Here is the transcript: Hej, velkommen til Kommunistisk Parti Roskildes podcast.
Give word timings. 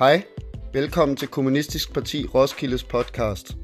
Hej, 0.00 0.22
velkommen 0.72 1.16
til 1.16 1.28
Kommunistisk 1.28 1.92
Parti 1.92 2.26
Roskildes 2.34 2.84
podcast. 2.84 3.56